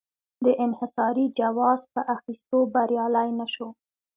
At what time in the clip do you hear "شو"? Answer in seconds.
3.53-3.67